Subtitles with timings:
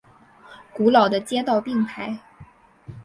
[0.73, 2.17] 古老的街道并排。